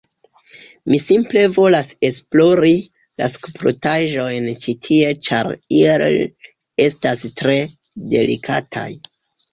[0.91, 2.71] Mi simple volas esplori
[3.21, 6.27] la skulptaĵojn ĉi tie ĉar ili
[6.87, 7.59] estas tre
[8.17, 8.89] delikataj